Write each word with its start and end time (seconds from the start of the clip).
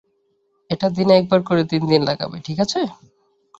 এটা 0.69 0.87
দিনে 0.89 1.13
একবার 1.17 1.41
করে 1.43 1.63
তিনদিন 1.71 2.01
লাগাবে, 2.09 2.37
ঠিক 2.45 2.57
আছে? 2.65 2.79